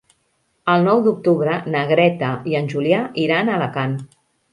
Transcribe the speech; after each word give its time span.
El 0.71 0.85
nou 0.85 1.01
d'octubre 1.07 1.57
na 1.75 1.83
Greta 1.91 2.31
i 2.53 2.57
en 2.61 2.71
Julià 2.73 3.03
iran 3.25 3.53
a 3.53 3.59
Alacant. 3.59 3.95